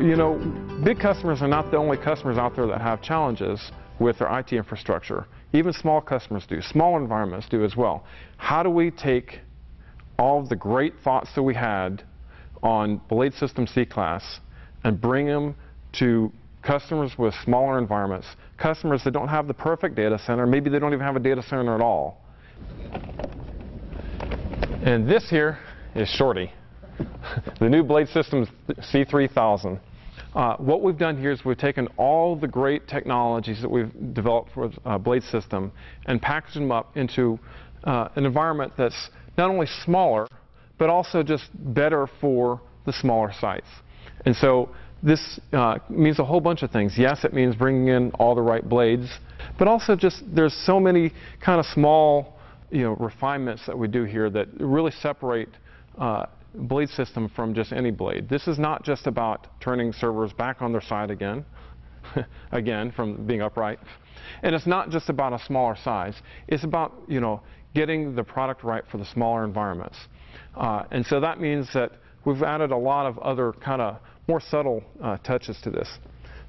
You 0.00 0.16
know, 0.16 0.38
big 0.82 0.98
customers 0.98 1.42
are 1.42 1.48
not 1.48 1.70
the 1.70 1.76
only 1.76 1.98
customers 1.98 2.38
out 2.38 2.56
there 2.56 2.66
that 2.66 2.80
have 2.80 3.02
challenges 3.02 3.70
with 3.98 4.18
their 4.18 4.38
IT 4.38 4.50
infrastructure. 4.54 5.26
Even 5.52 5.74
small 5.74 6.00
customers 6.00 6.46
do. 6.48 6.62
Small 6.62 6.96
environments 6.96 7.46
do 7.50 7.62
as 7.64 7.76
well. 7.76 8.06
How 8.38 8.62
do 8.62 8.70
we 8.70 8.90
take 8.90 9.40
all 10.18 10.40
of 10.40 10.48
the 10.48 10.56
great 10.56 10.94
thoughts 11.04 11.28
that 11.34 11.42
we 11.42 11.54
had 11.54 12.02
on 12.62 12.98
BladeSystem 13.10 13.68
C-Class 13.68 14.40
and 14.84 14.98
bring 14.98 15.26
them 15.26 15.54
to 15.98 16.32
customers 16.62 17.12
with 17.18 17.34
smaller 17.44 17.78
environments, 17.78 18.26
customers 18.56 19.04
that 19.04 19.10
don't 19.10 19.28
have 19.28 19.48
the 19.48 19.54
perfect 19.54 19.96
data 19.96 20.18
center, 20.24 20.46
maybe 20.46 20.70
they 20.70 20.78
don't 20.78 20.94
even 20.94 21.04
have 21.04 21.16
a 21.16 21.20
data 21.20 21.42
center 21.42 21.74
at 21.74 21.82
all. 21.82 22.22
And 24.82 25.06
this 25.06 25.28
here 25.28 25.58
is 25.94 26.08
Shorty, 26.08 26.50
the 27.60 27.68
new 27.68 27.84
BladeSystems 27.84 28.48
C3000. 28.94 29.78
Uh, 30.34 30.56
what 30.58 30.80
we've 30.82 30.98
done 30.98 31.18
here 31.18 31.32
is 31.32 31.44
we've 31.44 31.58
taken 31.58 31.88
all 31.96 32.36
the 32.36 32.46
great 32.46 32.86
technologies 32.86 33.60
that 33.60 33.70
we've 33.70 33.92
developed 34.14 34.50
for 34.54 34.66
uh, 34.84 34.98
BladeSystem 34.98 35.72
and 36.06 36.22
packaged 36.22 36.56
them 36.56 36.70
up 36.70 36.96
into 36.96 37.38
uh, 37.84 38.08
an 38.14 38.24
environment 38.24 38.72
that's 38.78 39.10
not 39.36 39.50
only 39.50 39.66
smaller, 39.84 40.28
but 40.78 40.88
also 40.88 41.22
just 41.22 41.44
better 41.74 42.08
for 42.20 42.60
the 42.86 42.92
smaller 42.92 43.32
sites. 43.40 43.66
And 44.24 44.36
so 44.36 44.68
this 45.02 45.40
uh, 45.52 45.78
means 45.88 46.20
a 46.20 46.24
whole 46.24 46.40
bunch 46.40 46.62
of 46.62 46.70
things. 46.70 46.94
Yes, 46.96 47.24
it 47.24 47.32
means 47.32 47.56
bringing 47.56 47.88
in 47.88 48.12
all 48.12 48.36
the 48.36 48.42
right 48.42 48.66
blades, 48.66 49.08
but 49.58 49.66
also 49.66 49.96
just 49.96 50.22
there's 50.32 50.54
so 50.64 50.78
many 50.78 51.12
kind 51.44 51.58
of 51.58 51.66
small 51.66 52.38
you 52.70 52.82
know, 52.82 52.92
refinements 53.00 53.66
that 53.66 53.76
we 53.76 53.88
do 53.88 54.04
here 54.04 54.30
that 54.30 54.46
really 54.60 54.92
separate 55.02 55.48
uh, 55.98 56.26
blade 56.54 56.88
system 56.90 57.28
from 57.34 57.54
just 57.54 57.72
any 57.72 57.90
blade. 57.90 58.28
This 58.28 58.46
is 58.48 58.58
not 58.58 58.84
just 58.84 59.06
about 59.06 59.46
turning 59.60 59.92
servers 59.92 60.32
back 60.32 60.62
on 60.62 60.72
their 60.72 60.80
side 60.80 61.10
again, 61.10 61.44
again, 62.52 62.92
from 62.92 63.26
being 63.26 63.42
upright. 63.42 63.78
And 64.42 64.54
it's 64.54 64.66
not 64.66 64.90
just 64.90 65.08
about 65.08 65.32
a 65.32 65.38
smaller 65.44 65.76
size. 65.82 66.14
It's 66.48 66.64
about, 66.64 66.94
you 67.08 67.20
know, 67.20 67.42
getting 67.74 68.14
the 68.14 68.24
product 68.24 68.64
right 68.64 68.84
for 68.90 68.98
the 68.98 69.04
smaller 69.06 69.44
environments. 69.44 69.96
Uh, 70.56 70.84
and 70.90 71.04
so 71.06 71.20
that 71.20 71.40
means 71.40 71.68
that 71.74 71.92
we've 72.24 72.42
added 72.42 72.70
a 72.70 72.76
lot 72.76 73.06
of 73.06 73.18
other 73.18 73.52
kind 73.52 73.80
of 73.80 73.98
more 74.28 74.40
subtle 74.40 74.82
uh, 75.02 75.16
touches 75.18 75.58
to 75.62 75.70
this. 75.70 75.88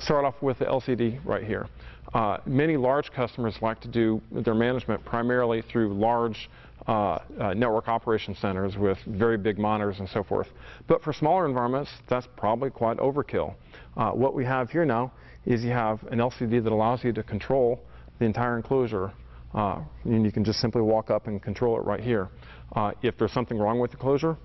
Start 0.00 0.24
off 0.24 0.40
with 0.40 0.58
the 0.60 0.64
LCD 0.64 1.20
right 1.24 1.44
here. 1.44 1.66
Uh, 2.14 2.38
many 2.46 2.76
large 2.76 3.10
customers 3.10 3.56
like 3.60 3.80
to 3.80 3.88
do 3.88 4.22
their 4.30 4.54
management 4.54 5.04
primarily 5.04 5.62
through 5.62 5.92
large 5.92 6.48
uh, 6.86 7.18
uh, 7.40 7.52
network 7.54 7.88
operation 7.88 8.34
centers 8.40 8.76
with 8.78 8.96
very 9.06 9.36
big 9.36 9.58
monitors 9.58 9.98
and 9.98 10.08
so 10.08 10.22
forth. 10.22 10.46
But 10.86 11.02
for 11.02 11.12
smaller 11.12 11.46
environments, 11.46 11.90
that's 12.08 12.26
probably 12.36 12.70
quite 12.70 12.98
overkill. 12.98 13.54
Uh, 13.96 14.12
what 14.12 14.34
we 14.34 14.44
have 14.44 14.70
here 14.70 14.84
now 14.84 15.12
is 15.44 15.64
you 15.64 15.70
have 15.70 16.02
an 16.04 16.18
LCD 16.18 16.62
that 16.62 16.72
allows 16.72 17.02
you 17.02 17.12
to 17.12 17.22
control 17.22 17.80
the 18.18 18.24
entire 18.24 18.56
enclosure 18.56 19.12
uh, 19.54 19.80
and 20.04 20.24
you 20.24 20.32
can 20.32 20.44
just 20.44 20.60
simply 20.60 20.82
walk 20.82 21.10
up 21.10 21.26
and 21.26 21.42
control 21.42 21.78
it 21.78 21.84
right 21.84 22.00
here. 22.00 22.28
Uh, 22.76 22.92
if 23.02 23.16
there's 23.18 23.32
something 23.32 23.58
wrong 23.58 23.80
with 23.80 23.90
the 23.90 23.96
closure, 23.96 24.36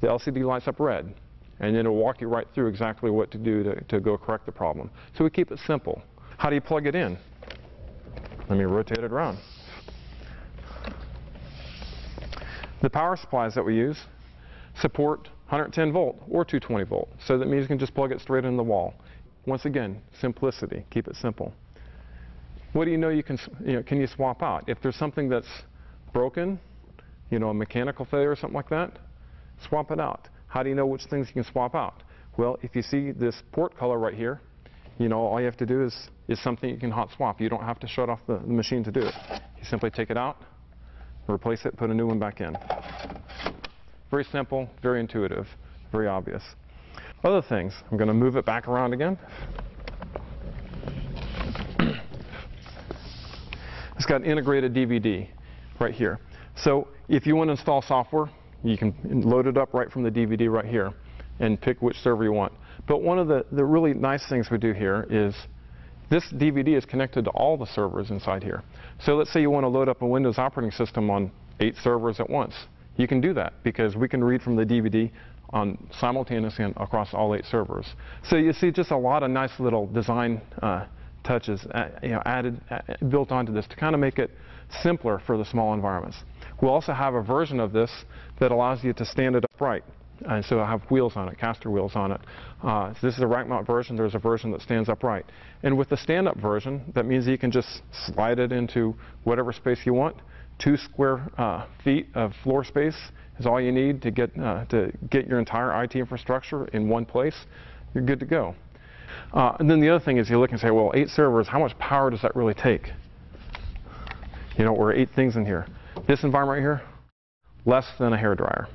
the 0.00 0.06
LCD 0.06 0.44
lights 0.44 0.68
up 0.68 0.80
red 0.80 1.14
and 1.60 1.74
then 1.74 1.80
it'll 1.80 1.96
walk 1.96 2.20
you 2.20 2.28
right 2.28 2.46
through 2.54 2.68
exactly 2.68 3.10
what 3.10 3.30
to 3.30 3.38
do 3.38 3.62
to, 3.62 3.80
to 3.84 4.00
go 4.00 4.18
correct 4.18 4.46
the 4.46 4.52
problem. 4.52 4.90
So 5.16 5.24
we 5.24 5.30
keep 5.30 5.50
it 5.50 5.58
simple. 5.66 6.02
How 6.38 6.50
do 6.50 6.54
you 6.54 6.60
plug 6.60 6.86
it 6.86 6.94
in? 6.94 7.18
Let 8.48 8.58
me 8.58 8.64
rotate 8.64 8.98
it 8.98 9.12
around. 9.12 9.38
The 12.82 12.90
power 12.90 13.16
supplies 13.16 13.54
that 13.54 13.64
we 13.64 13.74
use 13.74 13.98
support 14.80 15.28
110 15.48 15.92
volt 15.92 16.16
or 16.28 16.44
220 16.44 16.84
volt. 16.84 17.08
So 17.26 17.38
that 17.38 17.48
means 17.48 17.62
you 17.62 17.68
can 17.68 17.78
just 17.78 17.94
plug 17.94 18.12
it 18.12 18.20
straight 18.20 18.44
in 18.44 18.56
the 18.56 18.62
wall. 18.62 18.94
Once 19.46 19.64
again, 19.64 20.00
simplicity. 20.20 20.84
Keep 20.90 21.08
it 21.08 21.16
simple. 21.16 21.54
What 22.72 22.84
do 22.84 22.90
you 22.90 22.98
know 22.98 23.08
you 23.08 23.22
can, 23.22 23.38
you 23.64 23.74
know, 23.74 23.82
can 23.82 24.00
you 24.00 24.06
swap 24.06 24.42
out? 24.42 24.68
If 24.68 24.82
there's 24.82 24.96
something 24.96 25.28
that's 25.28 25.48
broken, 26.12 26.60
you 27.30 27.38
know, 27.38 27.48
a 27.48 27.54
mechanical 27.54 28.04
failure 28.04 28.30
or 28.30 28.36
something 28.36 28.56
like 28.56 28.68
that, 28.68 28.98
swap 29.66 29.90
it 29.90 30.00
out. 30.00 30.28
How 30.56 30.62
do 30.62 30.70
you 30.70 30.74
know 30.74 30.86
which 30.86 31.04
things 31.10 31.28
you 31.28 31.34
can 31.34 31.44
swap 31.44 31.74
out? 31.74 32.02
Well, 32.38 32.58
if 32.62 32.74
you 32.74 32.80
see 32.80 33.10
this 33.10 33.42
port 33.52 33.76
color 33.76 33.98
right 33.98 34.14
here, 34.14 34.40
you 34.96 35.06
know, 35.06 35.18
all 35.18 35.38
you 35.38 35.44
have 35.44 35.58
to 35.58 35.66
do 35.66 35.84
is, 35.84 35.94
is 36.28 36.42
something 36.42 36.70
you 36.70 36.78
can 36.78 36.90
hot 36.90 37.10
swap. 37.14 37.42
You 37.42 37.50
don't 37.50 37.62
have 37.62 37.78
to 37.80 37.86
shut 37.86 38.08
off 38.08 38.20
the, 38.26 38.38
the 38.38 38.54
machine 38.54 38.82
to 38.84 38.90
do 38.90 39.00
it. 39.00 39.14
You 39.58 39.64
simply 39.68 39.90
take 39.90 40.08
it 40.08 40.16
out, 40.16 40.38
replace 41.28 41.66
it, 41.66 41.76
put 41.76 41.90
a 41.90 41.94
new 41.94 42.06
one 42.06 42.18
back 42.18 42.40
in. 42.40 42.56
Very 44.10 44.24
simple, 44.24 44.70
very 44.80 44.98
intuitive, 44.98 45.46
very 45.92 46.06
obvious. 46.06 46.42
Other 47.22 47.42
things, 47.42 47.74
I'm 47.90 47.98
going 47.98 48.08
to 48.08 48.14
move 48.14 48.36
it 48.36 48.46
back 48.46 48.66
around 48.66 48.94
again. 48.94 49.18
it's 53.94 54.06
got 54.06 54.24
integrated 54.24 54.72
DVD 54.72 55.28
right 55.78 55.92
here. 55.92 56.18
So 56.56 56.88
if 57.10 57.26
you 57.26 57.36
want 57.36 57.48
to 57.48 57.52
install 57.52 57.82
software, 57.82 58.30
you 58.66 58.76
can 58.76 58.94
load 59.22 59.46
it 59.46 59.56
up 59.56 59.72
right 59.74 59.90
from 59.90 60.02
the 60.02 60.10
DVD 60.10 60.50
right 60.50 60.64
here 60.64 60.92
and 61.40 61.60
pick 61.60 61.80
which 61.82 61.96
server 61.96 62.24
you 62.24 62.32
want. 62.32 62.52
But 62.86 63.02
one 63.02 63.18
of 63.18 63.28
the, 63.28 63.44
the 63.52 63.64
really 63.64 63.94
nice 63.94 64.26
things 64.28 64.48
we 64.50 64.58
do 64.58 64.72
here 64.72 65.06
is 65.10 65.34
this 66.08 66.24
DVD 66.32 66.76
is 66.76 66.84
connected 66.84 67.24
to 67.24 67.30
all 67.30 67.56
the 67.56 67.66
servers 67.66 68.10
inside 68.10 68.42
here. 68.42 68.62
So 69.00 69.16
let's 69.16 69.32
say 69.32 69.40
you 69.40 69.50
want 69.50 69.64
to 69.64 69.68
load 69.68 69.88
up 69.88 70.02
a 70.02 70.06
Windows 70.06 70.38
operating 70.38 70.70
system 70.70 71.10
on 71.10 71.30
eight 71.60 71.74
servers 71.82 72.20
at 72.20 72.30
once. 72.30 72.54
You 72.96 73.08
can 73.08 73.20
do 73.20 73.34
that 73.34 73.54
because 73.62 73.96
we 73.96 74.08
can 74.08 74.22
read 74.22 74.42
from 74.42 74.56
the 74.56 74.64
DVD 74.64 75.10
on 75.50 75.78
simultaneously 76.00 76.64
across 76.76 77.12
all 77.12 77.34
eight 77.34 77.44
servers. 77.44 77.86
So 78.24 78.36
you 78.36 78.52
see 78.52 78.70
just 78.70 78.90
a 78.90 78.96
lot 78.96 79.22
of 79.22 79.30
nice 79.30 79.58
little 79.58 79.86
design 79.86 80.40
uh, 80.62 80.86
touches 81.24 81.64
uh, 81.66 81.88
you 82.02 82.10
know, 82.10 82.22
added, 82.24 82.60
uh, 82.70 82.80
built 83.08 83.32
onto 83.32 83.52
this 83.52 83.66
to 83.66 83.76
kind 83.76 83.94
of 83.94 84.00
make 84.00 84.18
it 84.18 84.30
simpler 84.82 85.20
for 85.26 85.36
the 85.36 85.44
small 85.44 85.74
environments. 85.74 86.16
We'll 86.60 86.72
also 86.72 86.92
have 86.92 87.14
a 87.14 87.22
version 87.22 87.60
of 87.60 87.72
this 87.72 87.90
that 88.40 88.50
allows 88.50 88.82
you 88.82 88.92
to 88.94 89.04
stand 89.04 89.36
it 89.36 89.44
upright. 89.44 89.84
And 90.24 90.44
so 90.44 90.60
I 90.60 90.66
have 90.66 90.82
wheels 90.90 91.12
on 91.16 91.28
it, 91.28 91.38
caster 91.38 91.70
wheels 91.70 91.92
on 91.94 92.12
it. 92.12 92.20
Uh, 92.62 92.94
so 92.94 93.06
this 93.06 93.16
is 93.16 93.22
a 93.22 93.26
rack 93.26 93.46
mount 93.48 93.66
version. 93.66 93.96
There's 93.96 94.14
a 94.14 94.18
version 94.18 94.50
that 94.52 94.62
stands 94.62 94.88
upright. 94.88 95.26
And 95.62 95.76
with 95.76 95.90
the 95.90 95.96
stand-up 95.96 96.38
version, 96.38 96.90
that 96.94 97.04
means 97.04 97.26
you 97.26 97.36
can 97.36 97.50
just 97.50 97.82
slide 98.06 98.38
it 98.38 98.50
into 98.50 98.94
whatever 99.24 99.52
space 99.52 99.80
you 99.84 99.92
want. 99.92 100.16
Two 100.58 100.78
square 100.78 101.30
uh, 101.36 101.66
feet 101.84 102.08
of 102.14 102.32
floor 102.42 102.64
space 102.64 102.96
is 103.38 103.44
all 103.44 103.60
you 103.60 103.72
need 103.72 104.00
to 104.02 104.10
get, 104.10 104.30
uh, 104.38 104.64
to 104.66 104.90
get 105.10 105.26
your 105.26 105.38
entire 105.38 105.84
IT 105.84 105.94
infrastructure 105.94 106.64
in 106.68 106.88
one 106.88 107.04
place. 107.04 107.36
You're 107.94 108.04
good 108.04 108.20
to 108.20 108.26
go. 108.26 108.54
Uh, 109.34 109.56
and 109.58 109.68
then 109.68 109.80
the 109.80 109.90
other 109.90 110.02
thing 110.02 110.16
is 110.16 110.30
you 110.30 110.38
look 110.38 110.50
and 110.50 110.60
say, 110.60 110.70
well, 110.70 110.92
eight 110.94 111.08
servers, 111.08 111.46
how 111.46 111.58
much 111.58 111.78
power 111.78 112.10
does 112.10 112.22
that 112.22 112.34
really 112.34 112.54
take? 112.54 112.88
You 114.56 114.64
know, 114.64 114.72
we're 114.72 114.94
eight 114.94 115.10
things 115.14 115.36
in 115.36 115.44
here. 115.44 115.66
This 116.06 116.22
environment 116.22 116.56
right 116.56 116.60
here, 116.60 116.82
less 117.64 117.86
than 117.98 118.12
a 118.12 118.16
hair 118.16 118.34
dryer. 118.34 118.68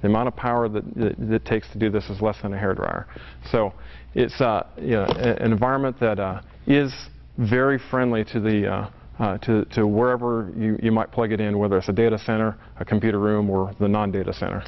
The 0.00 0.08
amount 0.08 0.28
of 0.28 0.36
power 0.36 0.68
that, 0.68 0.94
that, 0.96 1.32
it 1.32 1.44
takes 1.44 1.70
to 1.72 1.78
do 1.78 1.90
this 1.90 2.08
is 2.10 2.20
less 2.20 2.36
than 2.42 2.52
a 2.52 2.58
hair 2.58 2.74
dryer. 2.74 3.06
So 3.50 3.72
it's 4.14 4.40
uh, 4.40 4.66
you 4.76 4.92
know, 4.92 5.04
an 5.04 5.52
environment 5.52 6.00
that 6.00 6.18
uh, 6.18 6.40
is 6.66 6.92
very 7.38 7.78
friendly 7.90 8.24
to 8.24 8.40
the 8.40 8.66
uh, 8.66 8.90
uh, 9.18 9.38
to, 9.38 9.64
to 9.66 9.86
wherever 9.86 10.50
you, 10.56 10.78
you 10.82 10.90
might 10.90 11.12
plug 11.12 11.32
it 11.32 11.40
in, 11.40 11.58
whether 11.58 11.76
it's 11.78 11.88
a 11.88 11.92
data 11.92 12.18
center, 12.18 12.56
a 12.80 12.84
computer 12.84 13.20
room, 13.20 13.50
or 13.50 13.72
the 13.78 13.86
non-data 13.86 14.32
center. 14.32 14.64